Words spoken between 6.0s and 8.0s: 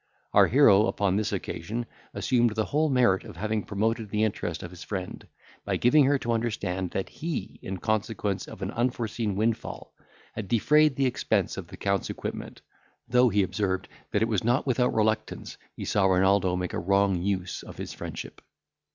her to understand, that he, in